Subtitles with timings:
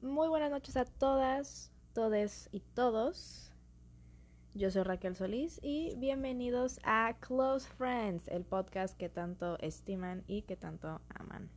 [0.00, 3.52] Muy buenas noches a todas, todes y todos.
[4.54, 10.42] Yo soy Raquel Solís y bienvenidos a Close Friends, el podcast que tanto estiman y
[10.42, 11.50] que tanto aman.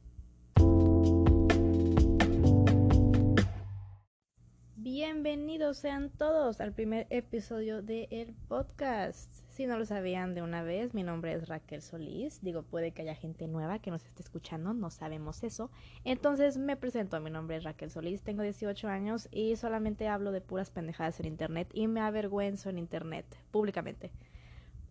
[4.76, 9.30] Bienvenidos sean todos al primer episodio del el podcast.
[9.62, 12.42] Si no lo sabían de una vez, mi nombre es Raquel Solís.
[12.42, 15.70] Digo, puede que haya gente nueva que nos esté escuchando, no sabemos eso.
[16.04, 20.42] Entonces me presento, mi nombre es Raquel Solís, tengo 18 años y solamente hablo de
[20.42, 24.12] puras pendejadas en internet y me avergüenzo en internet, públicamente.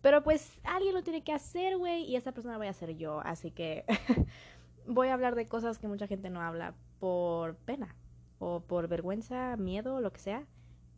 [0.01, 3.19] Pero pues alguien lo tiene que hacer, güey, y esa persona voy a ser yo,
[3.25, 3.83] así que
[4.87, 7.93] voy a hablar de cosas que mucha gente no habla por pena
[8.39, 10.47] o por vergüenza, miedo, lo que sea.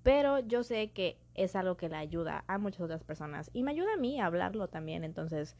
[0.04, 3.72] Pero yo sé que es algo que le ayuda a muchas otras personas y me
[3.72, 5.04] ayuda a mí a hablarlo también.
[5.04, 5.56] Entonces,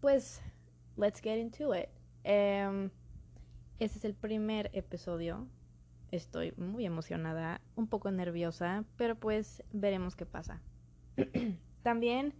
[0.00, 0.42] pues,
[0.96, 1.88] let's get into it.
[2.24, 5.46] Este es el primer episodio.
[6.10, 10.60] Estoy muy emocionada, un poco nerviosa, pero pues veremos qué pasa.
[11.82, 12.34] también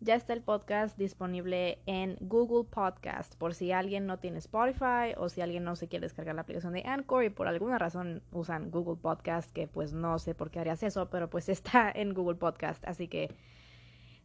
[0.00, 3.34] ya está el podcast disponible en Google Podcast.
[3.34, 6.72] Por si alguien no tiene Spotify o si alguien no se quiere descargar la aplicación
[6.72, 10.60] de Anchor y por alguna razón usan Google Podcast, que pues no sé por qué
[10.60, 13.34] harías eso, pero pues está en Google Podcast, así que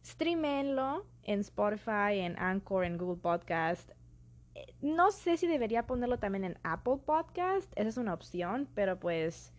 [0.04, 3.90] streamenlo en Spotify, en Anchor, en Google Podcast.
[4.80, 9.52] No sé si debería ponerlo también en Apple Podcast, esa es una opción, pero pues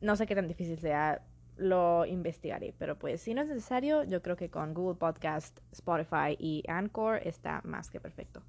[0.00, 1.25] no sé qué tan difícil sea
[1.56, 2.74] lo investigaré.
[2.78, 7.20] Pero pues si no es necesario, yo creo que con Google Podcast, Spotify y Anchor
[7.24, 8.42] está más que perfecto.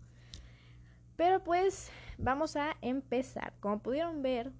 [1.16, 3.54] Pero pues vamos a empezar.
[3.60, 4.52] Como pudieron ver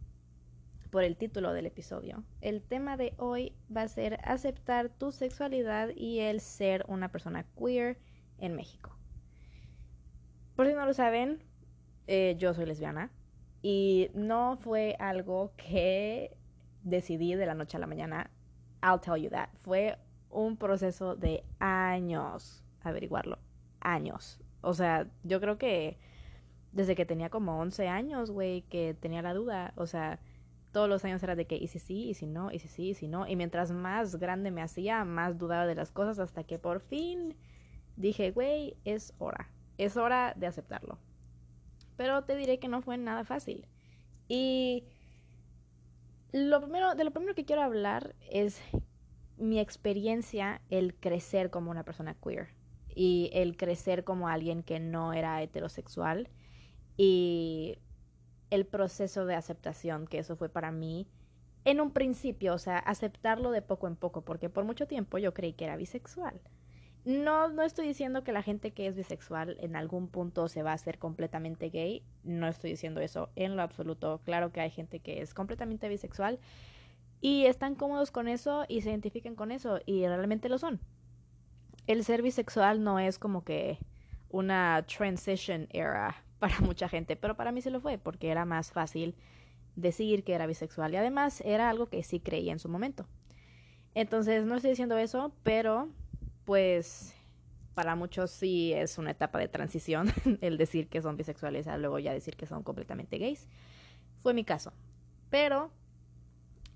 [0.90, 5.90] por el título del episodio, el tema de hoy va a ser aceptar tu sexualidad
[5.96, 8.00] y el ser una persona queer
[8.40, 8.98] en México.
[10.56, 11.44] Por si no lo saben,
[12.08, 13.12] eh, yo soy lesbiana
[13.62, 16.36] y no fue algo que
[16.84, 18.32] decidí de la noche a la mañana.
[18.84, 19.50] I'll tell you that.
[19.60, 19.98] Fue
[20.30, 23.40] un proceso de años averiguarlo.
[23.80, 24.40] Años.
[24.62, 25.98] O sea, yo creo que
[26.72, 29.74] desde que tenía como 11 años, güey, que tenía la duda.
[29.76, 30.20] O sea,
[30.72, 32.90] todos los años era de que, y si sí, y si no, y si sí,
[32.90, 33.28] y si no.
[33.28, 37.36] Y mientras más grande me hacía, más dudaba de las cosas hasta que por fin
[37.96, 39.50] dije, güey, es hora.
[39.78, 40.98] Es hora de aceptarlo.
[41.96, 43.68] Pero te diré que no fue nada fácil.
[44.28, 44.84] Y
[46.32, 48.62] lo primero, de lo primero que quiero hablar es
[49.38, 52.50] mi experiencia, el crecer como una persona queer
[52.96, 56.30] y el crecer como alguien que no era heterosexual
[56.98, 57.78] y
[58.50, 61.08] el proceso de aceptación que eso fue para mí
[61.66, 65.34] en un principio, o sea, aceptarlo de poco en poco, porque por mucho tiempo yo
[65.34, 66.40] creí que era bisexual.
[67.08, 70.72] No, no estoy diciendo que la gente que es bisexual en algún punto se va
[70.72, 72.04] a hacer completamente gay.
[72.26, 74.20] No estoy diciendo eso en lo absoluto.
[74.26, 76.38] Claro que hay gente que es completamente bisexual
[77.22, 80.82] y están cómodos con eso y se identifican con eso y realmente lo son.
[81.86, 83.80] El ser bisexual no es como que
[84.30, 88.74] una transition era para mucha gente, pero para mí se lo fue porque era más
[88.74, 89.16] fácil
[89.78, 93.08] decir que era bisexual y además era algo que sí creía en su momento.
[93.96, 95.88] Entonces no estoy diciendo eso, pero
[96.48, 97.14] pues
[97.74, 102.00] para muchos sí es una etapa de transición el decir que son bisexuales a luego
[102.00, 103.50] ya decir que son completamente gays.
[104.24, 104.72] Fue mi caso.
[105.30, 105.72] Pero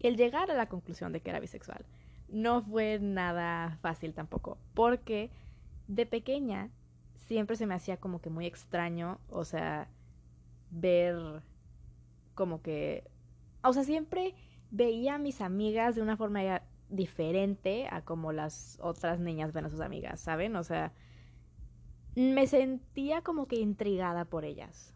[0.01, 1.85] el llegar a la conclusión de que era bisexual
[2.27, 5.31] no fue nada fácil tampoco, porque
[5.87, 6.69] de pequeña
[7.15, 9.87] siempre se me hacía como que muy extraño, o sea,
[10.69, 11.43] ver
[12.35, 13.05] como que,
[13.63, 14.35] o sea, siempre
[14.69, 19.69] veía a mis amigas de una forma diferente a como las otras niñas ven a
[19.69, 20.55] sus amigas, ¿saben?
[20.55, 20.93] O sea,
[22.15, 24.93] me sentía como que intrigada por ellas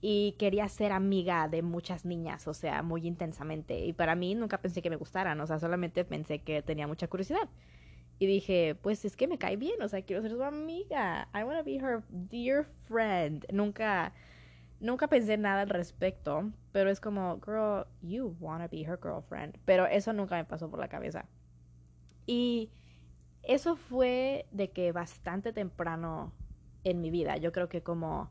[0.00, 3.84] y quería ser amiga de muchas niñas, o sea, muy intensamente.
[3.84, 7.08] Y para mí nunca pensé que me gustaran, o sea, solamente pensé que tenía mucha
[7.08, 7.48] curiosidad.
[8.20, 11.28] Y dije, pues es que me cae bien, o sea, quiero ser su amiga.
[11.34, 13.46] I want to be her dear friend.
[13.52, 14.12] Nunca,
[14.80, 19.58] nunca pensé nada al respecto, pero es como, girl, you want to be her girlfriend.
[19.64, 21.26] Pero eso nunca me pasó por la cabeza.
[22.26, 22.70] Y
[23.42, 26.32] eso fue de que bastante temprano
[26.84, 28.30] en mi vida, yo creo que como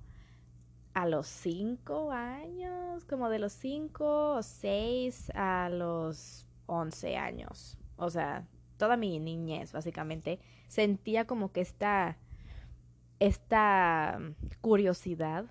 [0.94, 7.77] a los cinco años, como de los cinco o seis a los once años.
[7.98, 12.18] O sea, toda mi niñez, básicamente, sentía como que esta,
[13.19, 14.19] esta
[14.62, 15.45] curiosidad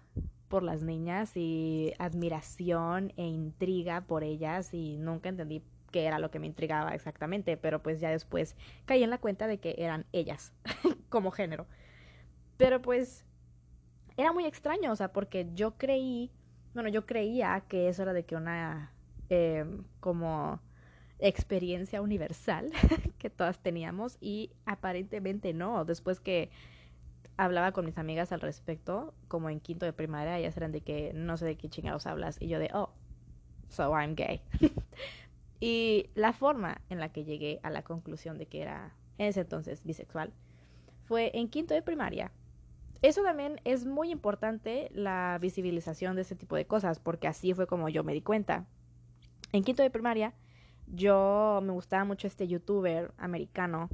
[0.48, 6.31] por las niñas y admiración e intriga por ellas y nunca entendí que era lo
[6.31, 10.06] que me intrigaba exactamente, pero pues ya después caí en la cuenta de que eran
[10.12, 10.52] ellas
[11.08, 11.66] como género.
[12.56, 13.25] Pero pues
[14.16, 16.31] era muy extraño, o sea, porque yo creí
[16.76, 18.93] bueno, yo creía que eso era de que una
[19.31, 20.60] em, como
[21.19, 22.70] experiencia universal
[23.19, 25.87] que todas teníamos y aparentemente no.
[25.87, 26.50] Después que
[27.37, 31.12] hablaba con mis amigas al respecto, como en quinto de primaria, ellas eran de que
[31.15, 32.91] no sé de qué chingados hablas y yo de, oh,
[33.69, 34.41] so I'm gay.
[35.61, 39.41] y la forma en la que llegué a la conclusión de que era en ese
[39.41, 40.33] entonces bisexual
[41.05, 42.33] fue en quinto de primaria.
[43.03, 47.67] Eso también es muy importante, la visibilización de ese tipo de cosas, porque así fue
[47.67, 48.67] como yo me di cuenta.
[49.53, 50.35] En quinto de primaria,
[50.87, 53.89] yo me gustaba mucho este youtuber americano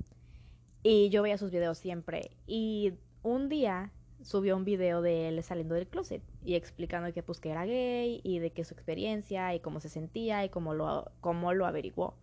[0.82, 2.30] y yo veía sus videos siempre.
[2.46, 3.92] Y un día
[4.22, 8.20] subió un video de él saliendo del closet y explicando que pues que era gay
[8.22, 12.14] y de que su experiencia y cómo se sentía y cómo lo, cómo lo averiguó.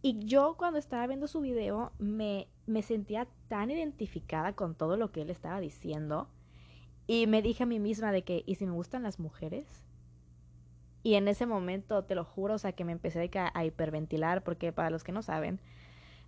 [0.00, 5.12] Y yo cuando estaba viendo su video me, me sentía tan identificada con todo lo
[5.12, 6.28] que él estaba diciendo
[7.06, 9.66] y me dije a mí misma de que, ¿y si me gustan las mujeres?
[11.02, 14.72] Y en ese momento, te lo juro, o sea, que me empecé a hiperventilar porque
[14.72, 15.60] para los que no saben,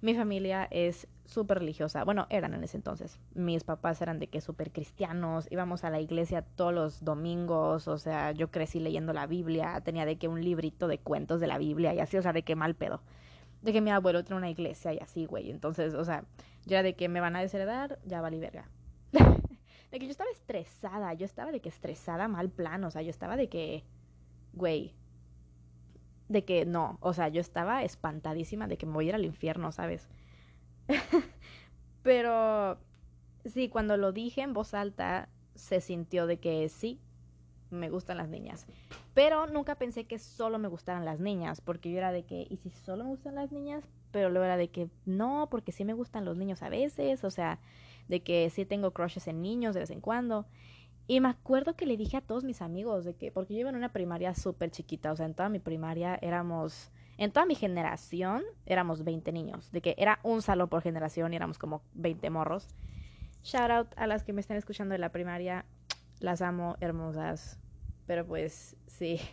[0.05, 2.05] mi familia es súper religiosa.
[2.05, 3.19] Bueno, eran en ese entonces.
[3.33, 5.51] Mis papás eran de que súper cristianos.
[5.51, 7.89] Íbamos a la iglesia todos los domingos.
[7.89, 9.81] O sea, yo crecí leyendo la Biblia.
[9.81, 12.43] Tenía de que un librito de cuentos de la Biblia y así, o sea, de
[12.43, 13.01] que mal pedo.
[13.63, 15.51] De que mi abuelo tenía una iglesia y así, güey.
[15.51, 16.27] Entonces, o sea,
[16.67, 18.69] ya de que me van a desheredar, ya vale verga.
[19.91, 21.15] de que yo estaba estresada.
[21.15, 22.85] Yo estaba de que estresada mal plan.
[22.85, 23.85] O sea, yo estaba de que,
[24.53, 24.95] güey,
[26.29, 29.25] de que no, o sea, yo estaba espantadísima de que me voy a ir al
[29.25, 30.09] infierno, ¿sabes?
[32.03, 32.79] Pero
[33.45, 37.01] sí, cuando lo dije en voz alta, se sintió de que sí,
[37.71, 38.67] me gustan las niñas.
[39.15, 42.57] Pero nunca pensé que solo me gustaran las niñas, porque yo era de que, ¿y
[42.57, 43.85] si solo me gustan las niñas?
[44.11, 47.31] Pero luego era de que no, porque sí me gustan los niños a veces, o
[47.31, 47.59] sea,
[48.09, 50.47] de que sí tengo crushes en niños de vez en cuando.
[51.07, 53.71] Y me acuerdo que le dije a todos mis amigos de que, porque yo iba
[53.71, 57.55] en una primaria súper chiquita, o sea, en toda mi primaria éramos, en toda mi
[57.55, 62.31] generación éramos 20 niños, de que era un salón por generación y éramos como 20
[62.31, 62.69] morros.
[63.43, 65.67] Shout out a las que me están escuchando de la primaria,
[66.21, 67.59] las amo, hermosas,
[68.07, 69.21] pero pues sí.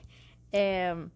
[0.53, 1.07] Eh,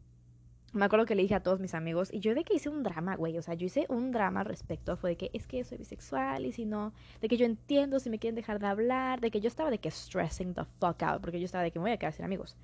[0.76, 2.84] me acuerdo que le dije a todos mis amigos, y yo de que hice un
[2.84, 5.64] drama, güey, o sea, yo hice un drama al respecto, fue de que es que
[5.64, 9.22] soy bisexual y si no, de que yo entiendo si me quieren dejar de hablar,
[9.22, 11.80] de que yo estaba de que stressing the fuck out, porque yo estaba de que
[11.80, 12.58] me voy a quedar sin amigos.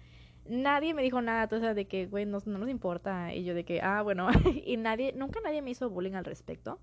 [0.46, 3.64] Nadie me dijo nada, entonces de que, güey, no, no nos importa, y yo de
[3.64, 4.28] que, ah, bueno,
[4.66, 6.80] y nadie, nunca nadie me hizo bullying al respecto.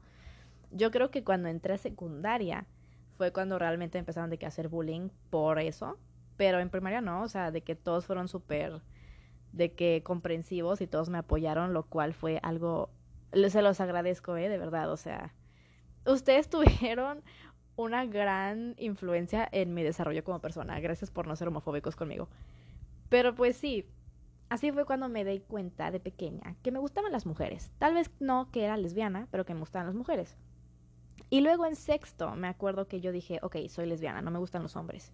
[0.71, 2.67] Yo creo que cuando entré a secundaria
[3.19, 5.99] fue cuando realmente empezaron de que hacer bullying por eso,
[6.39, 8.81] pero en primaria no, o sea, de que todos fueron súper
[9.53, 12.91] de que comprensivos y todos me apoyaron, lo cual fue algo,
[13.33, 14.49] se los agradezco, ¿eh?
[14.49, 15.35] De verdad, o sea,
[16.07, 17.23] ustedes tuvieron
[17.77, 20.81] una gran influencia en mi desarrollo como persona.
[20.81, 22.29] Gracias por no ser homofóbicos conmigo.
[23.09, 23.87] Pero pues sí,
[24.49, 27.73] así fue cuando me di cuenta de pequeña que me gustaban las mujeres.
[27.79, 30.37] Tal vez no que era lesbiana, pero que me gustaban las mujeres.
[31.31, 34.63] Y luego en sexto me acuerdo que yo dije, ok, soy lesbiana, no me gustan
[34.63, 35.13] los hombres.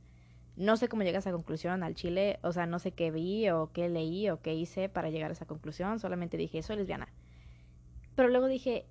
[0.56, 3.48] No sé cómo llegué a esa conclusión al chile, o sea, no sé qué vi
[3.50, 7.08] o qué leí o qué hice para llegar a esa conclusión, solamente dije, soy lesbiana.
[8.14, 8.86] Pero luego dije,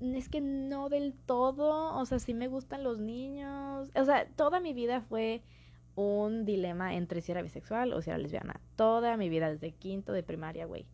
[0.00, 3.90] es que no del todo, o sea, sí me gustan los niños.
[3.94, 5.42] O sea, toda mi vida fue
[5.94, 8.60] un dilema entre si era bisexual o si era lesbiana.
[8.74, 10.86] Toda mi vida, desde quinto de primaria, güey.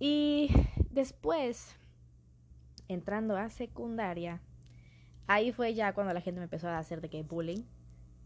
[0.00, 0.50] Y
[0.90, 1.76] después,
[2.88, 4.40] entrando a secundaria,
[5.26, 7.62] ahí fue ya cuando la gente me empezó a hacer de que bullying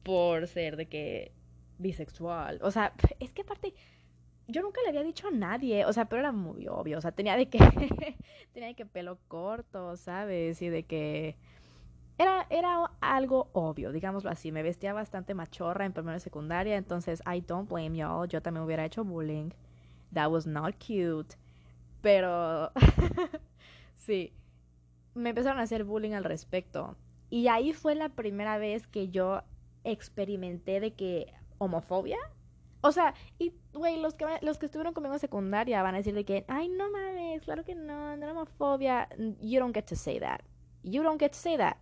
[0.02, 1.32] por ser de que
[1.78, 2.58] bisexual.
[2.62, 3.74] O sea, es que aparte,
[4.48, 7.12] yo nunca le había dicho a nadie, o sea, pero era muy obvio, o sea,
[7.12, 7.58] tenía de que,
[8.52, 10.60] tenía de que pelo corto, ¿sabes?
[10.62, 11.36] Y de que
[12.18, 17.22] era, era algo obvio, digámoslo así, me vestía bastante machorra en primera y secundaria, entonces
[17.26, 19.50] I don't blame y'all, yo también hubiera hecho bullying,
[20.12, 21.36] that was not cute,
[22.00, 22.70] pero
[23.94, 24.32] sí,
[25.14, 26.96] me empezaron a hacer bullying al respecto.
[27.30, 29.42] Y ahí fue la primera vez que yo
[29.84, 32.18] experimenté de que homofobia.
[32.80, 36.14] O sea, y, güey, los que, los que estuvieron conmigo en secundaria van a decir
[36.14, 39.08] de que, ay, no mames, claro que no, no era homofobia.
[39.40, 40.40] You don't get to say that.
[40.82, 41.76] You don't get to say that.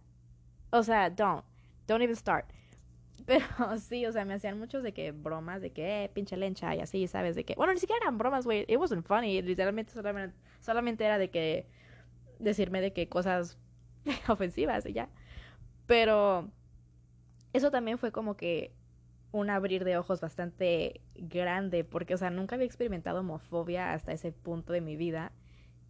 [0.71, 1.45] O sea, don't.
[1.87, 2.47] Don't even start.
[3.26, 3.45] Pero
[3.78, 6.80] sí, o sea, me hacían muchos de que bromas, de que, eh, pinche lencha y
[6.80, 7.35] así, ¿sabes?
[7.35, 8.64] De que, bueno, ni siquiera eran bromas, güey.
[8.69, 9.40] It wasn't funny.
[9.40, 11.66] Literalmente solamente, solamente era de que
[12.38, 13.59] decirme de que cosas
[14.28, 15.09] ofensivas y ya.
[15.87, 16.50] Pero
[17.52, 18.73] eso también fue como que
[19.33, 24.33] un abrir de ojos bastante grande, porque, o sea, nunca había experimentado homofobia hasta ese
[24.33, 25.33] punto de mi vida.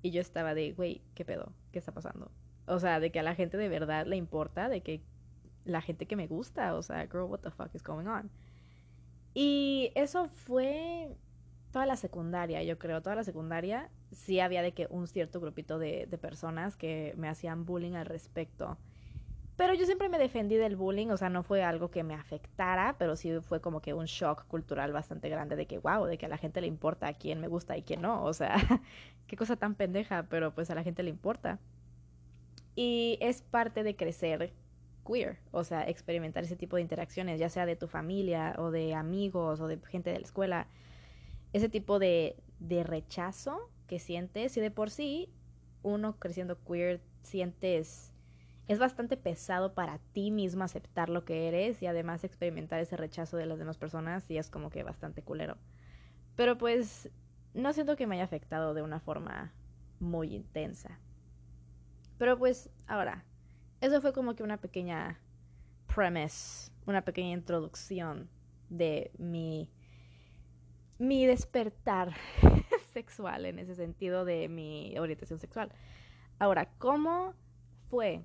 [0.02, 1.52] Y yo estaba de, güey, ¿qué pedo?
[1.72, 2.30] ¿Qué está pasando?
[2.66, 5.02] O sea, de que a la gente de verdad le importa, de que
[5.64, 8.30] la gente que me gusta, o sea, girl, what the fuck is going on?
[9.34, 11.14] Y eso fue
[11.70, 15.78] toda la secundaria, yo creo, toda la secundaria sí había de que un cierto grupito
[15.78, 18.76] de, de personas que me hacían bullying al respecto.
[19.60, 22.96] Pero yo siempre me defendí del bullying, o sea, no fue algo que me afectara,
[22.98, 26.24] pero sí fue como que un shock cultural bastante grande de que, wow, de que
[26.24, 28.56] a la gente le importa a quién me gusta y quién no, o sea,
[29.26, 31.58] qué cosa tan pendeja, pero pues a la gente le importa.
[32.74, 34.54] Y es parte de crecer
[35.06, 38.94] queer, o sea, experimentar ese tipo de interacciones, ya sea de tu familia o de
[38.94, 40.68] amigos o de gente de la escuela,
[41.52, 45.28] ese tipo de, de rechazo que sientes y de por sí
[45.82, 48.09] uno creciendo queer sientes
[48.70, 53.36] es bastante pesado para ti mismo aceptar lo que eres y además experimentar ese rechazo
[53.36, 55.56] de las demás personas y es como que bastante culero.
[56.36, 57.10] Pero pues
[57.52, 59.52] no siento que me haya afectado de una forma
[59.98, 61.00] muy intensa.
[62.16, 63.24] Pero pues ahora,
[63.80, 65.18] eso fue como que una pequeña
[65.92, 68.30] premise, una pequeña introducción
[68.68, 69.68] de mi
[70.96, 72.14] mi despertar
[72.92, 75.72] sexual en ese sentido de mi orientación sexual.
[76.38, 77.34] Ahora, ¿cómo
[77.88, 78.24] fue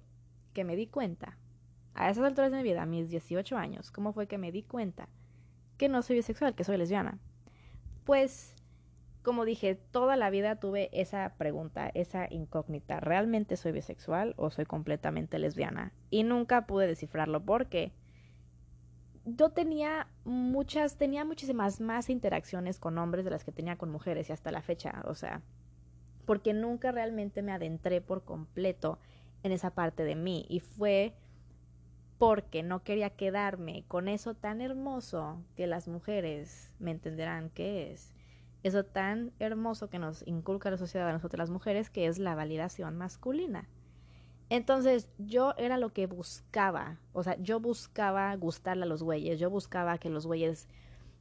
[0.55, 1.37] que me di cuenta,
[1.93, 4.63] a esas alturas de mi vida, a mis 18 años, cómo fue que me di
[4.63, 5.07] cuenta
[5.77, 7.19] que no soy bisexual, que soy lesbiana?
[8.05, 8.55] Pues,
[9.21, 12.99] como dije, toda la vida tuve esa pregunta, esa incógnita.
[12.99, 15.93] ¿Realmente soy bisexual o soy completamente lesbiana?
[16.09, 17.91] Y nunca pude descifrarlo porque
[19.25, 24.29] yo tenía muchas, tenía muchísimas más interacciones con hombres de las que tenía con mujeres
[24.29, 25.41] y hasta la fecha, o sea,
[26.25, 28.99] porque nunca realmente me adentré por completo
[29.45, 31.13] en esa parte de mí y fue
[32.17, 38.13] porque no quería quedarme con eso tan hermoso que las mujeres me entenderán que es.
[38.63, 42.33] Eso tan hermoso que nos inculca la sociedad a nosotros las mujeres, que es la
[42.33, 43.69] validación masculina.
[44.49, 49.49] Entonces yo era lo que buscaba, o sea, yo buscaba gustarle a los güeyes, yo
[49.49, 50.67] buscaba que los güeyes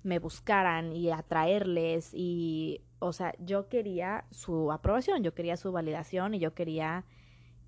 [0.02, 6.34] me buscaran y atraerles y, o sea, yo quería su aprobación, yo quería su validación
[6.34, 7.04] y yo quería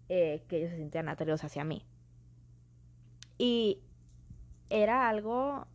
[0.08, 1.84] eh, que ellos se sintieran atraídos hacia mí.
[3.38, 3.82] Y
[4.70, 5.66] era algo,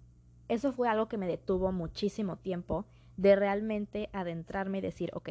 [0.48, 2.86] eso fue algo que me detuvo muchísimo tiempo
[3.18, 5.30] de realmente adentrarme y decir, ok,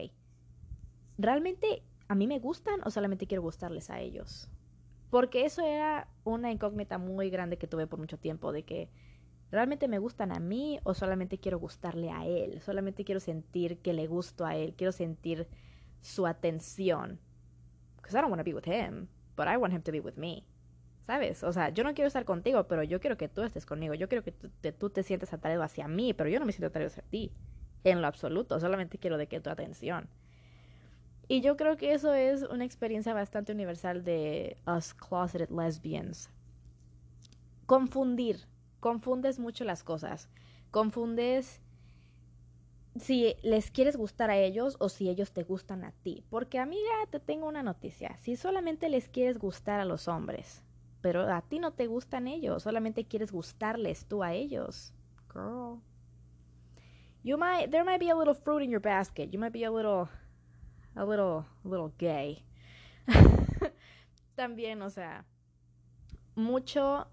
[1.19, 4.49] ¿realmente a mí me gustan o solamente quiero gustarles a ellos?
[5.11, 8.89] Porque eso era una incógnita muy grande que tuve por mucho tiempo, de que
[9.51, 13.93] realmente me gustan a mí o solamente quiero gustarle a él, solamente quiero sentir que
[13.93, 15.49] le gusto a él, quiero sentir
[16.01, 17.19] su atención.
[18.11, 20.17] Because I don't want to be with him, but I want him to be with
[20.17, 20.45] me.
[21.07, 21.45] ¿Sabes?
[21.45, 23.95] O sea, yo no quiero estar contigo, pero yo quiero que tú estés conmigo.
[23.95, 26.89] Yo quiero que tú te, sientas atraído hacia mí, pero yo no me siento atraído
[26.89, 27.33] hacia ti.
[27.85, 28.59] En lo absoluto.
[28.59, 30.09] Solamente quiero de que tu atención.
[31.29, 36.31] Y yo creo que eso es una experiencia bastante universal de us closeted lesbians.
[37.67, 38.49] Confundir.
[38.81, 40.29] Confundes mucho las cosas.
[40.73, 41.61] Confundes
[42.97, 46.25] si les quieres gustar a ellos o si ellos te gustan a ti.
[46.31, 48.17] Porque amiga, te tengo una noticia.
[48.19, 50.65] Si solamente les quieres gustar a los hombres,
[51.01, 54.93] pero a ti no te gustan ellos, solamente quieres gustarles tú a ellos.
[55.33, 55.81] Girl.
[57.23, 59.31] You might there might be a little fruit in your basket.
[59.33, 60.09] You might be a little
[60.97, 62.45] a little a little gay.
[64.37, 65.27] También, o sea,
[66.35, 67.07] mucho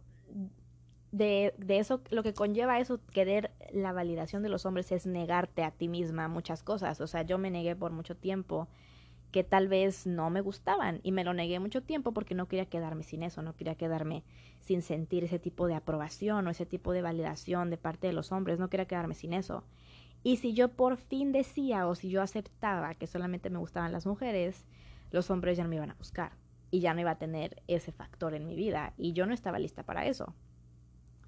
[1.17, 5.63] de, de, eso, lo que conlleva eso, querer la validación de los hombres es negarte
[5.63, 7.01] a ti misma muchas cosas.
[7.01, 8.67] O sea, yo me negué por mucho tiempo
[9.31, 12.65] que tal vez no me gustaban y me lo negué mucho tiempo porque no quería
[12.65, 14.23] quedarme sin eso, no quería quedarme
[14.61, 18.31] sin sentir ese tipo de aprobación o ese tipo de validación de parte de los
[18.31, 19.63] hombres, no quería quedarme sin eso.
[20.23, 24.05] Y si yo por fin decía o si yo aceptaba que solamente me gustaban las
[24.05, 24.65] mujeres,
[25.11, 26.31] los hombres ya no me iban a buscar
[26.71, 29.59] y ya no iba a tener ese factor en mi vida y yo no estaba
[29.59, 30.33] lista para eso.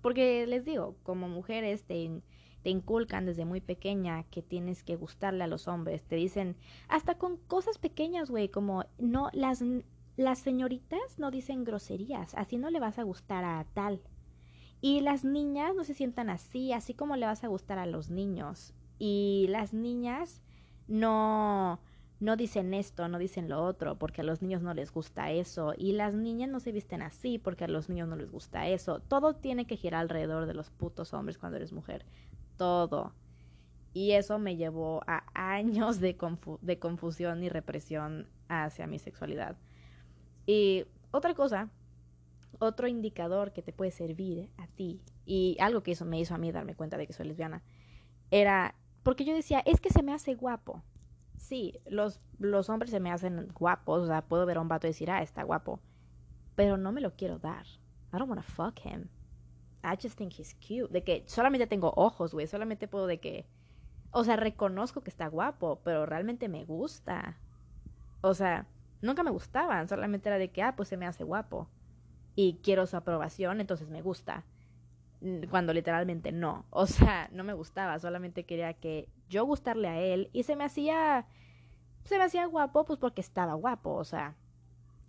[0.02, 2.22] Porque les digo, como mujeres te,
[2.64, 6.04] inculcan desde muy pequeña que tienes que gustarle a los hombres.
[6.04, 6.56] Te dicen,
[6.88, 9.64] hasta con cosas pequeñas, güey, como no, las,
[10.18, 14.02] las señoritas no dicen groserías, así no le vas a gustar a tal.
[14.82, 18.10] Y las niñas no se sientan así, así como le vas a gustar a los
[18.10, 18.74] niños.
[18.98, 20.42] Y las niñas
[20.88, 21.80] no,
[22.20, 25.74] no dicen esto, no dicen lo otro, porque a los niños no les gusta eso,
[25.78, 29.00] y las niñas no se visten así porque a los niños no les gusta eso.
[29.00, 32.06] Todo tiene que girar alrededor de los putos hombres cuando eres mujer.
[32.58, 33.14] Todo.
[33.94, 36.18] Y eso me llevó a años de,
[36.62, 39.58] de confusión y represión hacia mi sexualidad.
[40.46, 41.70] Y otra cosa,
[42.60, 46.38] otro indicador que te puede servir a ti, y algo que eso me hizo a
[46.38, 47.64] mí darme cuenta de que soy lesbiana,
[48.30, 50.84] era porque yo decía, es que se me hace guapo
[51.40, 54.88] sí, los, los hombres se me hacen guapos, o sea, puedo ver a un vato
[54.88, 55.80] y decir, ah, está guapo,
[56.56, 57.66] pero no me lo quiero dar.
[58.14, 59.08] I don't want to fuck him.
[59.84, 60.92] I just think he's cute.
[60.92, 62.48] De que solamente tengo ojos, güey.
[62.48, 63.46] Solamente puedo de que.
[64.12, 67.38] O sea, reconozco que está guapo, pero realmente me gusta.
[68.22, 68.68] O sea,
[69.02, 69.88] nunca me gustaban.
[69.88, 71.70] Solamente era de que, ah, pues se me hace guapo.
[72.36, 74.44] Y quiero su aprobación, entonces me gusta.
[75.50, 76.66] Cuando literalmente no.
[76.72, 78.00] O sea, no me gustaba.
[78.00, 80.30] Solamente quería que yo gustarle a él.
[80.34, 81.26] Y se me hacía.
[82.04, 83.94] Se me hacía guapo, pues porque estaba guapo.
[83.94, 84.36] O sea.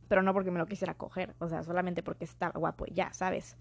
[0.09, 1.35] Pero no porque me lo quisiera coger.
[1.39, 3.57] O sea, solamente porque estaba guapo ya, ¿sabes?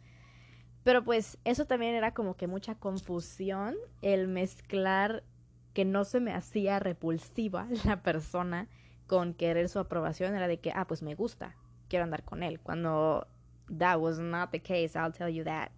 [0.84, 5.24] Pero pues eso también era como que mucha confusión el mezclar
[5.74, 8.68] que no se me hacía repulsiva la persona
[9.08, 11.56] con querer su aprobación era de que, ah, pues me gusta,
[11.88, 12.60] quiero andar con él.
[12.60, 13.28] Cuando
[13.78, 15.72] that was not the case, I'll tell you that.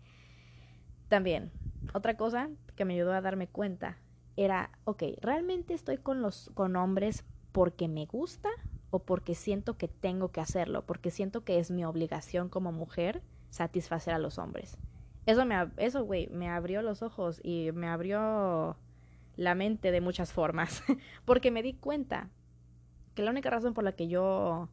[1.07, 1.51] También,
[1.93, 3.97] otra cosa que me ayudó a darme cuenta
[4.35, 8.49] era, ok, ¿realmente estoy con los con hombres porque me gusta
[8.89, 10.85] o porque siento que tengo que hacerlo?
[10.85, 14.77] Porque siento que es mi obligación como mujer satisfacer a los hombres.
[15.25, 18.77] Eso me, eso, güey, me abrió los ojos y me abrió
[19.35, 20.83] la mente de muchas formas.
[21.25, 22.29] Porque me di cuenta
[23.13, 24.69] que la única razón por la que yo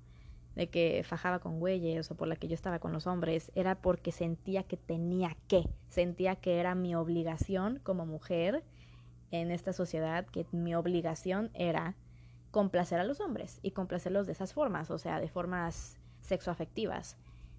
[0.54, 3.76] de que fajaba con güeyes o por la que yo estaba con los hombres era
[3.80, 8.64] porque sentía que tenía que, sentía que era mi obligación como mujer
[9.30, 11.96] en esta sociedad, que mi obligación era
[12.50, 17.16] complacer a los hombres y complacerlos de esas formas, o sea, de formas sexoafectivas.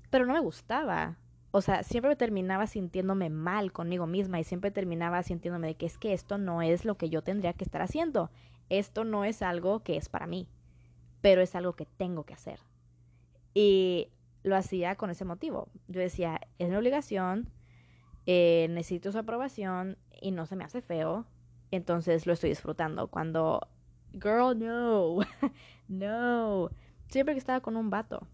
[0.10, 1.18] Pero no me gustaba,
[1.52, 5.98] o sea, siempre terminaba sintiéndome mal conmigo misma y siempre terminaba sintiéndome de que es
[5.98, 8.30] que esto no es lo que yo tendría que estar haciendo.
[8.70, 10.48] Esto no es algo que es para mí,
[11.22, 12.60] pero es algo que tengo que hacer.
[13.54, 14.10] Y
[14.44, 15.70] lo hacía con ese motivo.
[15.88, 17.50] Yo decía, es mi obligación,
[18.28, 21.26] eh, necesito su aprobación y no se me hace feo,
[21.72, 23.08] entonces lo estoy disfrutando.
[23.08, 23.62] Cuando,
[24.14, 25.20] girl, no,
[25.88, 26.70] no,
[27.08, 28.28] siempre que estaba con un vato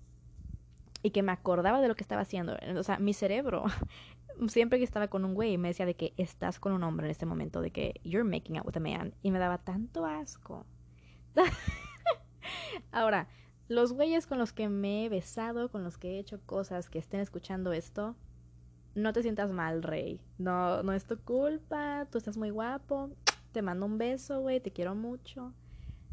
[1.04, 2.58] y que me acordaba de lo que estaba haciendo.
[2.77, 3.65] O sea, mi cerebro,
[4.48, 7.12] siempre que estaba con un güey, me decía de que estás con un hombre en
[7.12, 9.13] este momento, de que you're making out with a man.
[9.22, 10.65] Y me daba tanto asco.
[12.92, 13.27] Ahora,
[13.68, 17.00] los güeyes con los que me he besado, con los que he hecho cosas que
[17.00, 18.16] estén escuchando esto,
[18.96, 20.22] no te sientas mal, rey.
[20.38, 23.12] No, no es tu culpa, tú estás muy guapo.
[23.51, 25.53] Te mando un beso, güey, te quiero mucho.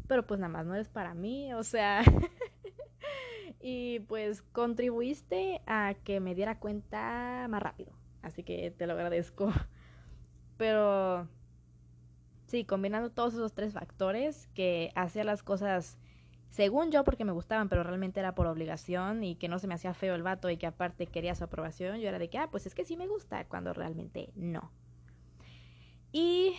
[0.08, 2.02] Pero pues nada más no eres para mí, o sea.
[3.60, 7.92] y pues contribuiste a que me diera cuenta más rápido.
[8.20, 9.50] Así que te lo agradezco.
[10.56, 11.28] Pero
[12.46, 15.98] sí, combinando todos esos tres factores que hacía las cosas
[16.52, 19.72] según yo porque me gustaban, pero realmente era por obligación y que no se me
[19.72, 22.48] hacía feo el vato y que aparte quería su aprobación, yo era de que, ah,
[22.50, 24.70] pues es que sí me gusta, cuando realmente no.
[26.12, 26.52] Y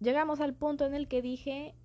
[0.00, 1.76] llegamos al punto en el que dije,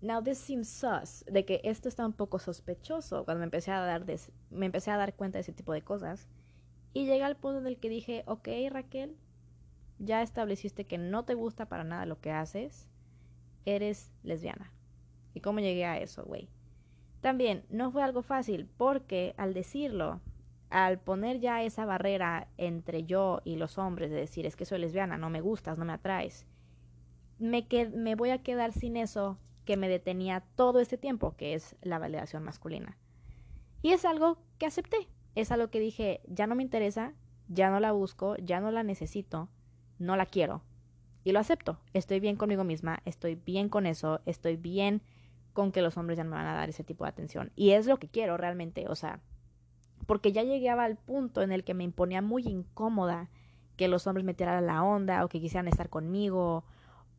[0.00, 3.80] Now this seems sus, de que esto está un poco sospechoso cuando me empecé a
[3.82, 4.04] dar,
[4.50, 6.26] me empecé a dar cuenta de ese tipo de cosas.
[6.92, 9.16] Y llegué al punto en el que dije, ok Raquel,
[10.00, 12.88] ya estableciste que no te gusta para nada lo que haces,
[13.64, 14.72] eres lesbiana.
[15.32, 16.48] ¿Y cómo llegué a eso, güey?
[17.26, 20.20] También no fue algo fácil porque al decirlo,
[20.70, 24.78] al poner ya esa barrera entre yo y los hombres de decir es que soy
[24.78, 26.46] lesbiana, no me gustas, no me atraes,
[27.40, 31.74] me, me voy a quedar sin eso que me detenía todo este tiempo, que es
[31.82, 32.96] la validación masculina.
[33.82, 37.12] Y es algo que acepté, es algo que dije, ya no me interesa,
[37.48, 39.48] ya no la busco, ya no la necesito,
[39.98, 40.62] no la quiero.
[41.24, 45.02] Y lo acepto, estoy bien conmigo misma, estoy bien con eso, estoy bien
[45.56, 47.50] con que los hombres ya no me van a dar ese tipo de atención.
[47.56, 49.20] Y es lo que quiero realmente, o sea,
[50.06, 53.30] porque ya llegué al punto en el que me imponía muy incómoda
[53.76, 56.62] que los hombres me tiraran la onda o que quisieran estar conmigo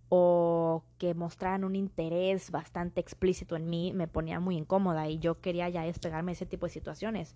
[0.09, 5.41] o que mostraran un interés bastante explícito en mí me ponía muy incómoda y yo
[5.41, 7.35] quería ya despegarme de ese tipo de situaciones.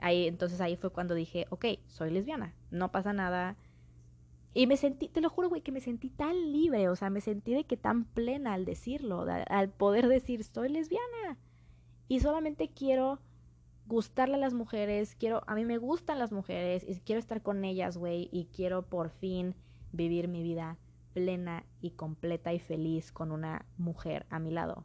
[0.00, 3.56] Ahí, entonces ahí fue cuando dije, ok, soy lesbiana, no pasa nada.
[4.54, 7.20] Y me sentí, te lo juro, güey, que me sentí tan libre, o sea, me
[7.20, 11.38] sentí de que tan plena al decirlo, al poder decir, soy lesbiana.
[12.08, 13.20] Y solamente quiero
[13.86, 17.64] gustarle a las mujeres, quiero, a mí me gustan las mujeres y quiero estar con
[17.64, 19.54] ellas, güey, y quiero por fin
[19.92, 20.78] vivir mi vida
[21.14, 24.84] plena y completa y feliz con una mujer a mi lado.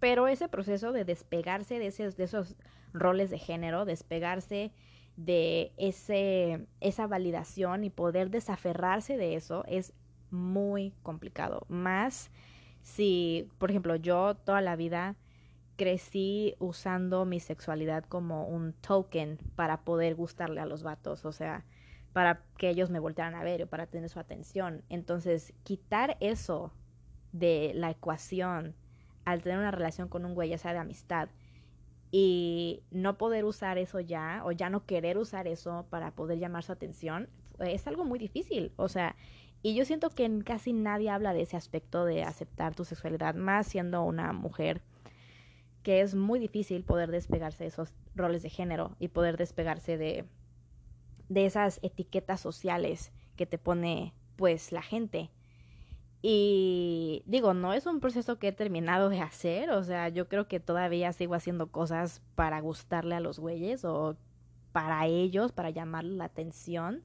[0.00, 2.56] Pero ese proceso de despegarse de de esos
[2.92, 4.72] roles de género, despegarse
[5.18, 9.92] de ese, esa validación y poder desaferrarse de eso es
[10.30, 11.66] muy complicado.
[11.68, 12.30] Más
[12.82, 15.16] si, por ejemplo, yo toda la vida
[15.76, 21.24] crecí usando mi sexualidad como un token para poder gustarle a los vatos.
[21.24, 21.64] O sea,
[22.12, 24.84] para que ellos me voltearan a ver o para tener su atención.
[24.88, 26.72] Entonces, quitar eso
[27.32, 28.76] de la ecuación
[29.24, 31.28] al tener una relación con un güey, ya sea de amistad,
[32.10, 36.64] y no poder usar eso ya, o ya no querer usar eso para poder llamar
[36.64, 39.16] su atención, es algo muy difícil, o sea,
[39.62, 43.66] y yo siento que casi nadie habla de ese aspecto de aceptar tu sexualidad, más
[43.66, 44.82] siendo una mujer,
[45.82, 50.26] que es muy difícil poder despegarse de esos roles de género y poder despegarse de,
[51.28, 55.30] de esas etiquetas sociales que te pone pues la gente.
[56.20, 60.48] Y digo, no es un proceso que he terminado de hacer, o sea, yo creo
[60.48, 64.16] que todavía sigo haciendo cosas para gustarle a los güeyes o
[64.72, 67.04] para ellos, para llamar la atención.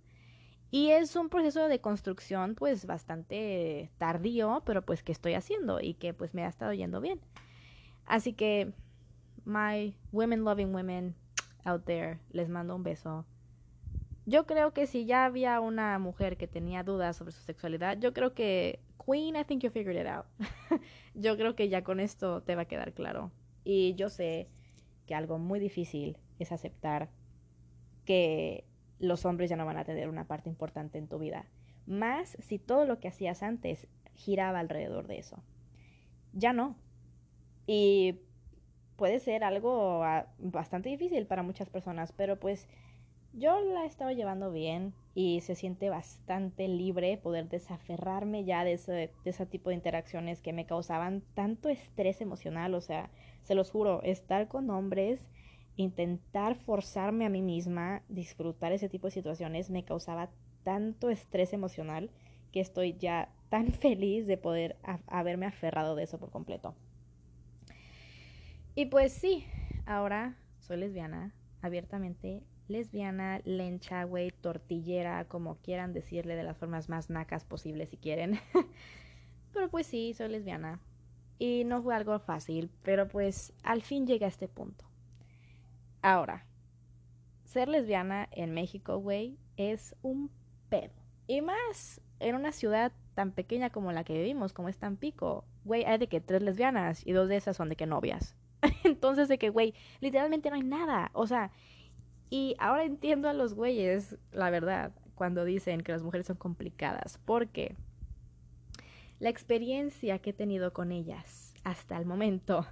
[0.71, 5.93] Y es un proceso de construcción pues bastante tardío, pero pues que estoy haciendo y
[5.93, 7.19] que pues me ha estado yendo bien.
[8.07, 8.73] Así que,
[9.45, 11.15] my women loving women
[11.63, 13.25] out there, les mando un beso.
[14.25, 18.13] Yo creo que si ya había una mujer que tenía dudas sobre su sexualidad, yo
[18.13, 20.25] creo que Queen, I think you figured it out.
[21.13, 23.31] yo creo que ya con esto te va a quedar claro.
[23.63, 24.49] Y yo sé
[25.05, 27.09] que algo muy difícil es aceptar
[28.05, 28.65] que
[28.99, 31.45] los hombres ya no van a tener una parte importante en tu vida.
[31.85, 35.43] Más si todo lo que hacías antes giraba alrededor de eso.
[36.33, 36.75] Ya no.
[37.67, 38.19] Y
[38.95, 42.67] puede ser algo ah, bastante difícil para muchas personas, pero pues
[43.33, 48.73] yo la he estado llevando bien y se siente bastante libre poder desaferrarme ya de
[48.73, 52.73] ese, de ese tipo de interacciones que me causaban tanto estrés emocional.
[52.73, 53.09] O sea,
[53.43, 55.25] se los juro, estar con hombres
[55.75, 60.29] intentar forzarme a mí misma, disfrutar ese tipo de situaciones, me causaba
[60.63, 62.11] tanto estrés emocional
[62.51, 66.75] que estoy ya tan feliz de poder haberme aferrado de eso por completo.
[68.75, 69.45] Y pues sí,
[69.85, 72.41] ahora soy lesbiana, abiertamente
[72.73, 78.39] lesbiana, lencha, güey, tortillera, como quieran decirle de las formas más nacas posibles si quieren.
[79.53, 80.81] pero pues sí, soy lesbiana.
[81.39, 84.85] Y no fue algo fácil, pero pues al fin llegué a este punto.
[86.01, 86.45] Ahora,
[87.45, 90.29] ser lesbiana en México, güey, es un
[90.69, 90.93] pedo.
[91.27, 95.45] Y más en una ciudad tan pequeña como la que vivimos, como es Tampico.
[95.63, 98.35] Güey, hay de que tres lesbianas y dos de esas son de que novias.
[98.83, 101.11] Entonces, de que, güey, literalmente no hay nada.
[101.13, 101.51] O sea,
[102.29, 107.19] y ahora entiendo a los güeyes, la verdad, cuando dicen que las mujeres son complicadas.
[107.25, 107.75] Porque
[109.19, 112.65] la experiencia que he tenido con ellas hasta el momento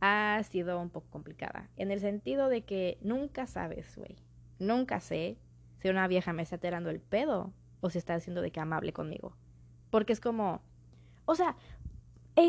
[0.00, 1.68] ha sido un poco complicada.
[1.76, 4.16] En el sentido de que nunca sabes, güey.
[4.58, 5.38] Nunca sé
[5.78, 8.92] si una vieja me está tirando el pedo o si está haciendo de que amable
[8.92, 9.36] conmigo.
[9.90, 10.62] Porque es como.
[11.24, 11.56] O sea,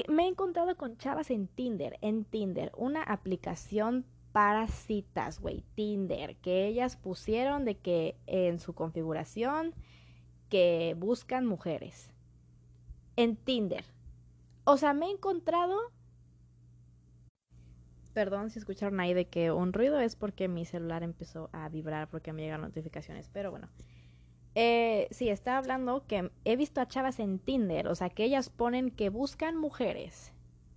[0.10, 1.98] me he encontrado con chavas en Tinder.
[2.02, 4.06] En Tinder, una aplicación
[4.38, 5.64] para citas, güey.
[5.74, 6.36] Tinder.
[6.36, 9.74] Que ellas pusieron de que en su configuración
[10.48, 12.12] que buscan mujeres.
[13.16, 13.84] En Tinder.
[14.64, 15.76] O sea, me he encontrado
[18.14, 22.08] Perdón si escucharon ahí de que un ruido es porque mi celular empezó a vibrar
[22.08, 23.32] porque me llegan notificaciones.
[23.34, 23.70] Pero bueno.
[24.54, 28.52] Eh, sí, estaba hablando que he visto a chavas en Tinder, o sea, que ellas
[28.52, 30.32] ponen que buscan mujeres.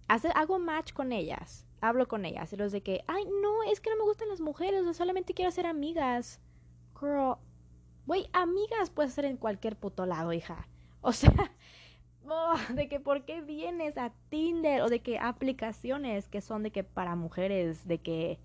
[0.08, 3.96] hago match con ellas, hablo con ellas, los de que, ay, no, es que no
[3.96, 6.40] me gustan las mujeres, o solamente quiero ser amigas.
[6.98, 7.36] Girl,
[8.06, 10.68] güey, amigas puedes ser en cualquier puto lado, hija.
[11.02, 11.32] O sea,
[12.32, 16.70] Oh, de que por qué vienes a Tinder o de que aplicaciones que son de
[16.70, 18.38] que para mujeres, de que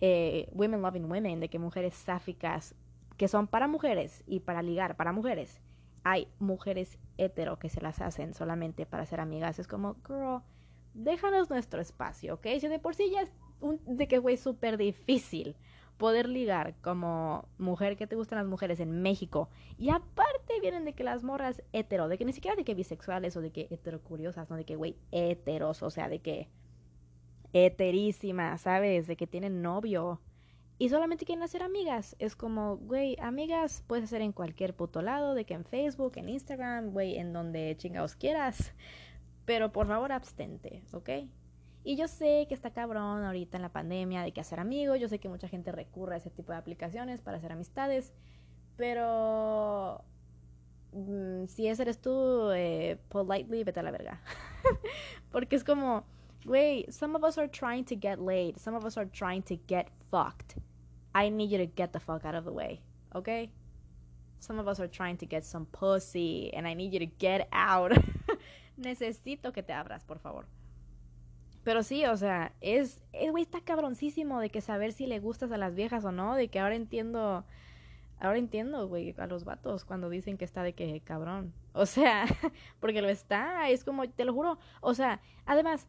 [0.00, 2.74] eh, women loving women, de que mujeres sáficas
[3.16, 5.62] que son para mujeres y para ligar para mujeres.
[6.04, 9.58] Hay mujeres hetero que se las hacen solamente para ser amigas.
[9.58, 10.42] Es como, girl,
[10.94, 12.46] déjanos nuestro espacio, ¿ok?
[12.60, 13.32] Si de por sí ya es
[13.86, 15.56] de que fue súper difícil
[15.96, 19.48] poder ligar como mujer que te gustan las mujeres en México.
[19.78, 23.36] Y aparte vienen de que las morras hetero, de que ni siquiera de que bisexuales
[23.36, 26.48] o de que heterocuriosas, no de que, güey, heteros, o sea, de que
[27.52, 29.06] heterísimas, ¿sabes?
[29.06, 30.20] De que tienen novio.
[30.78, 32.16] Y solamente quieren hacer amigas.
[32.18, 36.30] Es como, güey, amigas puedes hacer en cualquier puto lado, de que en Facebook, en
[36.30, 38.72] Instagram, güey, en donde chingados quieras.
[39.44, 41.10] Pero por favor, abstente, ¿ok?
[41.84, 45.08] Y yo sé que está cabrón ahorita en la pandemia de que hacer amigos, yo
[45.08, 48.12] sé que mucha gente recurre a ese tipo de aplicaciones para hacer amistades,
[48.76, 50.04] pero
[50.92, 54.20] mm, si ese eres tú, eh, politely vete a la verga.
[55.32, 56.04] Porque es como,
[56.44, 59.56] güey, some of us are trying to get laid, some of us are trying to
[59.66, 60.58] get fucked.
[61.14, 62.80] I need you to get the fuck out of the way,
[63.14, 63.50] okay?
[64.38, 67.48] Some of us are trying to get some pussy and I need you to get
[67.52, 67.92] out.
[68.76, 70.46] Necesito que te abras, por favor.
[71.64, 75.52] Pero sí, o sea, es, es, güey, está cabroncísimo de que saber si le gustas
[75.52, 77.44] a las viejas o no, de que ahora entiendo,
[78.18, 81.52] ahora entiendo, güey, a los vatos cuando dicen que está de que cabrón.
[81.74, 82.26] O sea,
[82.80, 85.86] porque lo está, es como, te lo juro, o sea, además,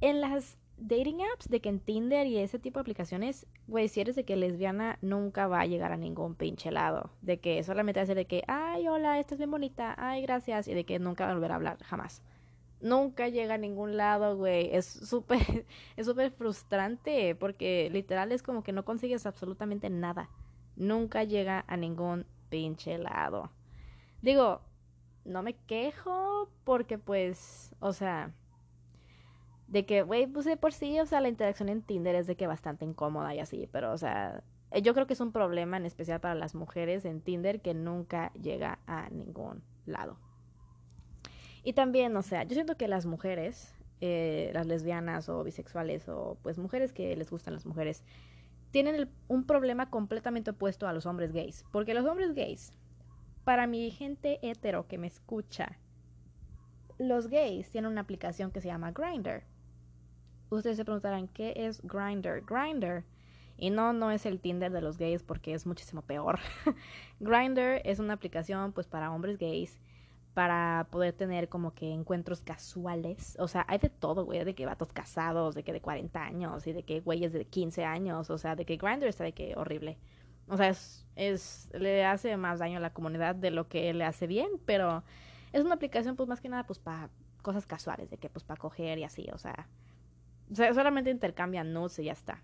[0.00, 4.00] en las dating apps, de que en Tinder y ese tipo de aplicaciones, güey, si
[4.00, 7.10] eres de que lesbiana, nunca va a llegar a ningún pinche lado.
[7.22, 10.68] De que solamente va a ser de que, ay, hola, estás bien bonita, ay, gracias,
[10.68, 12.22] y de que nunca va a volver a hablar, jamás.
[12.80, 14.74] Nunca llega a ningún lado, güey.
[14.74, 20.30] Es súper, es súper frustrante porque literal es como que no consigues absolutamente nada.
[20.76, 23.50] Nunca llega a ningún pinche lado.
[24.22, 24.60] Digo,
[25.24, 28.32] no me quejo porque pues, o sea,
[29.68, 32.36] de que, güey, pues de por sí, o sea, la interacción en Tinder es de
[32.36, 35.76] que bastante incómoda y así, pero, o sea, eh, yo creo que es un problema
[35.76, 40.18] en especial para las mujeres en Tinder que nunca llega a ningún lado.
[41.62, 46.38] Y también, o sea, yo siento que las mujeres, eh, las lesbianas o bisexuales o
[46.42, 48.04] pues mujeres que les gustan las mujeres,
[48.70, 51.64] tienen un problema completamente opuesto a los hombres gays.
[51.72, 52.72] Porque los hombres gays,
[53.44, 55.78] para mi gente hetero que me escucha,
[56.98, 59.44] los gays tienen una aplicación que se llama Grinder
[60.50, 62.42] ustedes se preguntarán, ¿qué es Grinder?
[62.42, 63.04] Grinder.
[63.56, 66.38] Y no, no es el Tinder de los gays porque es muchísimo peor.
[67.20, 69.80] Grinder es una aplicación pues para hombres gays
[70.32, 73.36] para poder tener como que encuentros casuales.
[73.40, 76.64] O sea, hay de todo, güey, de que vatos casados, de que de 40 años
[76.68, 78.30] y de que güeyes de 15 años.
[78.30, 79.98] O sea, de que Grinder está de que horrible.
[80.46, 84.04] O sea, es, es, le hace más daño a la comunidad de lo que le
[84.04, 85.02] hace bien, pero
[85.52, 87.10] es una aplicación pues más que nada pues para
[87.42, 89.68] cosas casuales, de que pues para coger y así, o sea,
[90.52, 92.42] solamente intercambian nudes y ya está.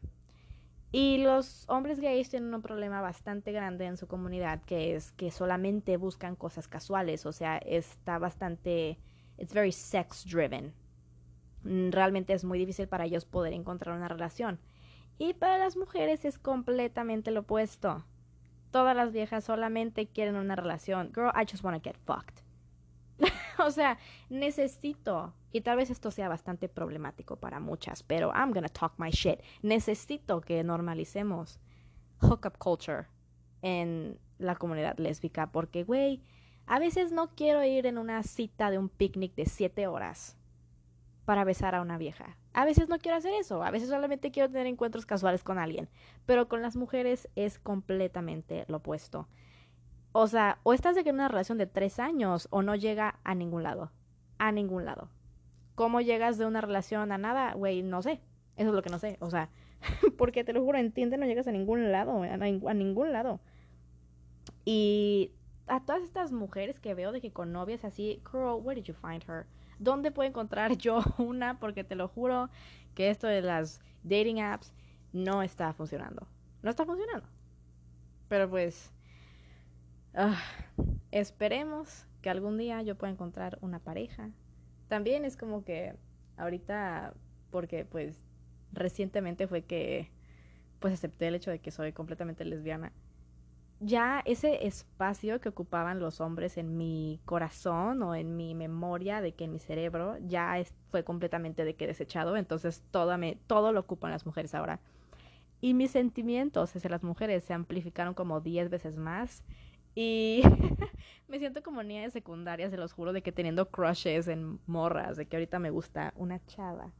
[0.92, 5.32] Y los hombres gays tienen un problema bastante grande en su comunidad, que es que
[5.32, 9.00] solamente buscan cosas casuales, o sea, está bastante,
[9.36, 10.72] it's very sex driven.
[11.64, 14.60] Mm, realmente es muy difícil para ellos poder encontrar una relación.
[15.18, 18.04] Y para las mujeres es completamente lo opuesto.
[18.70, 21.10] Todas las viejas solamente quieren una relación.
[21.12, 22.43] Girl, I just want to get fucked.
[23.64, 23.98] o sea,
[24.30, 29.10] necesito, y tal vez esto sea bastante problemático para muchas, pero I'm gonna talk my
[29.10, 29.40] shit.
[29.62, 31.60] Necesito que normalicemos
[32.20, 33.06] hookup culture
[33.62, 36.22] en la comunidad lésbica, porque, güey,
[36.66, 40.36] a veces no quiero ir en una cita de un picnic de siete horas
[41.24, 42.36] para besar a una vieja.
[42.52, 45.88] A veces no quiero hacer eso, a veces solamente quiero tener encuentros casuales con alguien,
[46.26, 49.28] pero con las mujeres es completamente lo opuesto.
[50.16, 53.64] O sea, o estás en una relación de tres años o no llega a ningún
[53.64, 53.90] lado.
[54.38, 55.08] A ningún lado.
[55.74, 57.52] ¿Cómo llegas de una relación a nada?
[57.54, 58.20] Güey, no sé.
[58.54, 59.16] Eso es lo que no sé.
[59.18, 59.50] O sea,
[60.16, 63.40] porque te lo juro, entiende, no llegas a ningún lado, a, ningún lado.
[64.64, 65.32] Y
[65.66, 68.94] a todas estas mujeres que veo de que con novias así, girl, where did you
[68.94, 69.46] find her?
[69.80, 71.58] ¿Dónde puedo encontrar yo una?
[71.58, 72.50] Porque te lo juro
[72.94, 74.72] que esto de las dating apps
[75.12, 76.28] no está funcionando.
[76.62, 77.26] No está funcionando.
[78.28, 78.93] Pero pues,
[80.14, 80.40] Ah,
[81.10, 84.30] esperemos que algún día yo pueda encontrar una pareja.
[84.88, 85.96] También es como que
[86.36, 87.14] ahorita,
[87.50, 88.22] porque pues
[88.72, 90.10] recientemente fue que
[90.78, 92.92] pues acepté el hecho de que soy completamente lesbiana.
[93.80, 99.32] Ya ese espacio que ocupaban los hombres en mi corazón o en mi memoria, de
[99.32, 100.54] que en mi cerebro, ya
[100.90, 102.36] fue completamente de que desechado.
[102.36, 104.80] Entonces todo, me, todo lo ocupan las mujeres ahora.
[105.60, 109.42] Y mis sentimientos hacia las mujeres se amplificaron como 10 veces más
[109.94, 110.42] y
[111.28, 115.16] me siento como niña de secundaria, se los juro, de que teniendo crushes en morras,
[115.16, 116.92] de que ahorita me gusta una chava.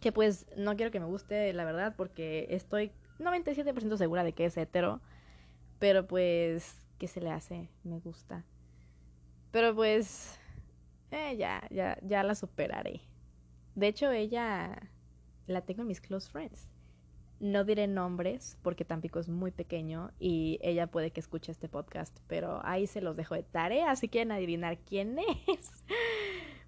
[0.00, 4.46] Que pues no quiero que me guste, la verdad, porque estoy 97% segura de que
[4.46, 5.00] es hetero.
[5.78, 7.70] Pero pues, ¿qué se le hace?
[7.84, 8.44] Me gusta.
[9.50, 10.38] Pero pues,
[11.10, 13.00] eh, ya, ya, ya la superaré.
[13.74, 14.90] De hecho, ella
[15.46, 16.70] la tengo en mis close friends.
[17.40, 22.18] No diré nombres porque Tampico es muy pequeño y ella puede que escuche este podcast,
[22.26, 25.84] pero ahí se los dejo de tarea, si quieren adivinar quién es,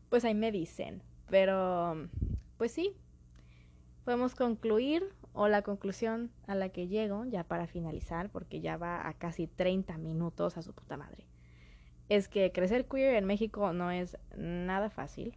[0.09, 1.03] pues ahí me dicen.
[1.29, 2.09] Pero,
[2.57, 2.97] pues sí,
[4.05, 5.05] podemos concluir
[5.35, 9.47] o la conclusión a la que llego, ya para finalizar, porque ya va a casi
[9.47, 11.27] 30 minutos a su puta madre,
[12.09, 15.37] es que crecer queer en México no es nada fácil.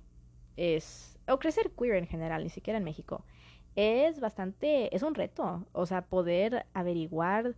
[0.57, 3.25] Es, o crecer queer en general, ni siquiera en México
[3.75, 7.55] es bastante, es un reto, o sea, poder averiguar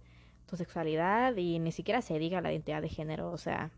[0.47, 3.71] tu sexualidad y ni siquiera se diga la identidad de género, o sea,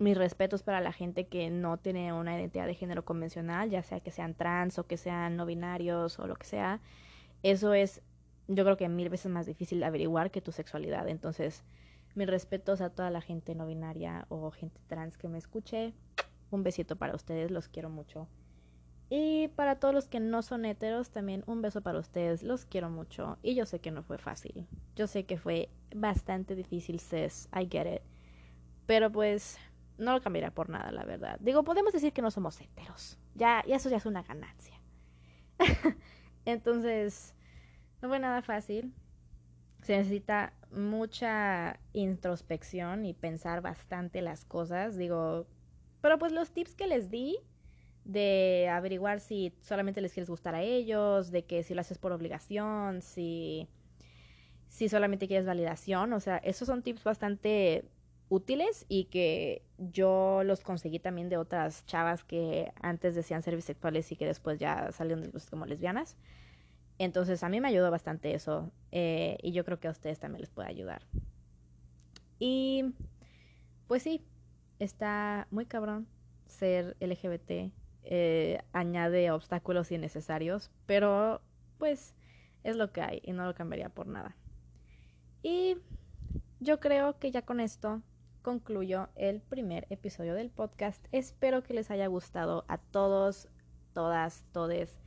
[0.00, 4.00] mis respetos para la gente que no tiene una identidad de género convencional, ya sea
[4.00, 6.80] que sean trans o que sean no binarios o lo que sea,
[7.42, 8.02] eso es,
[8.48, 11.64] yo creo que mil veces más difícil averiguar que tu sexualidad, entonces,
[12.14, 15.94] mis respetos a toda la gente no binaria o gente trans que me escuche,
[16.50, 18.26] un besito para ustedes, los quiero mucho.
[19.10, 22.42] Y para todos los que no son heteros, también un beso para ustedes.
[22.42, 23.38] Los quiero mucho.
[23.42, 24.66] Y yo sé que no fue fácil.
[24.96, 27.48] Yo sé que fue bastante difícil, sis.
[27.58, 28.02] I get it.
[28.86, 29.58] Pero pues
[29.96, 31.38] no lo cambiaré por nada, la verdad.
[31.40, 33.18] Digo, podemos decir que no somos heteros.
[33.34, 34.80] Ya, y eso ya es una ganancia.
[36.44, 37.34] Entonces,
[38.02, 38.94] no fue nada fácil.
[39.82, 44.96] Se necesita mucha introspección y pensar bastante las cosas.
[44.96, 45.46] Digo,
[46.00, 47.38] pero pues los tips que les di
[48.08, 52.10] de averiguar si solamente les quieres gustar a ellos, de que si lo haces por
[52.10, 53.68] obligación, si,
[54.68, 57.84] si solamente quieres validación, o sea, esos son tips bastante
[58.30, 64.10] útiles y que yo los conseguí también de otras chavas que antes decían ser bisexuales
[64.10, 66.16] y que después ya salieron como lesbianas.
[66.98, 70.40] Entonces a mí me ayudó bastante eso eh, y yo creo que a ustedes también
[70.40, 71.02] les puede ayudar.
[72.38, 72.94] Y
[73.86, 74.24] pues sí,
[74.78, 76.06] está muy cabrón
[76.46, 77.70] ser LGBT,
[78.04, 81.40] eh, añade obstáculos innecesarios, pero
[81.78, 82.14] pues
[82.64, 84.36] es lo que hay y no lo cambiaría por nada.
[85.42, 85.76] Y
[86.60, 88.02] yo creo que ya con esto
[88.42, 91.06] concluyo el primer episodio del podcast.
[91.12, 93.48] Espero que les haya gustado a todos,
[93.92, 94.98] todas, todes.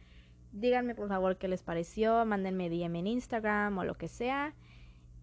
[0.51, 4.53] Díganme por favor qué les pareció, mándenme DM en Instagram o lo que sea.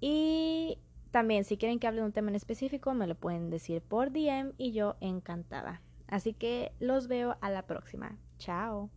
[0.01, 0.79] Y
[1.11, 4.11] también si quieren que hable de un tema en específico, me lo pueden decir por
[4.11, 5.81] DM y yo encantada.
[6.09, 8.19] Así que los veo a la próxima.
[8.39, 8.91] Chao.